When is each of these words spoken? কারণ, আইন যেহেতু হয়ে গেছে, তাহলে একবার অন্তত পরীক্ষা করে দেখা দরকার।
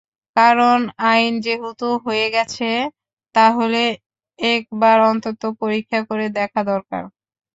কারণ, 0.35 0.79
আইন 1.09 1.33
যেহেতু 1.45 1.87
হয়ে 2.05 2.27
গেছে, 2.35 2.69
তাহলে 3.35 3.81
একবার 4.39 4.97
অন্তত 5.09 5.41
পরীক্ষা 5.61 5.99
করে 6.09 6.25
দেখা 6.39 6.61
দরকার। 6.71 7.03